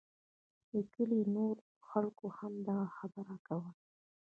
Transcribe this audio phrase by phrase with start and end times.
[0.71, 3.71] د کلي نورو خلکو هم دغه خبره کوله.